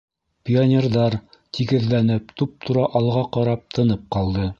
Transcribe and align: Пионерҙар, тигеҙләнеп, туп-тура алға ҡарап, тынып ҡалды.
Пионерҙар, 0.49 1.17
тигеҙләнеп, 1.57 2.33
туп-тура 2.41 2.87
алға 3.01 3.23
ҡарап, 3.37 3.63
тынып 3.77 4.03
ҡалды. 4.17 4.49